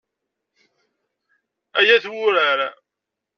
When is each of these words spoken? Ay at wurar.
Ay 1.79 1.89
at 1.95 2.05
wurar. 2.11 2.59